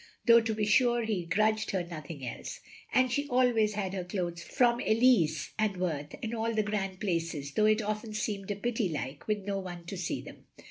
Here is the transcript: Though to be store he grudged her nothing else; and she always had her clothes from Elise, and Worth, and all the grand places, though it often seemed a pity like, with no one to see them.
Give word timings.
Though 0.25 0.41
to 0.41 0.55
be 0.55 0.65
store 0.65 1.03
he 1.03 1.27
grudged 1.27 1.69
her 1.69 1.83
nothing 1.83 2.27
else; 2.27 2.59
and 2.91 3.11
she 3.11 3.27
always 3.27 3.73
had 3.75 3.93
her 3.93 4.03
clothes 4.03 4.41
from 4.41 4.79
Elise, 4.79 5.51
and 5.59 5.77
Worth, 5.77 6.15
and 6.23 6.33
all 6.33 6.53
the 6.55 6.63
grand 6.63 6.99
places, 6.99 7.51
though 7.51 7.67
it 7.67 7.83
often 7.83 8.15
seemed 8.15 8.49
a 8.49 8.55
pity 8.55 8.89
like, 8.89 9.27
with 9.27 9.45
no 9.45 9.59
one 9.59 9.85
to 9.85 9.97
see 9.97 10.19
them. 10.23 10.45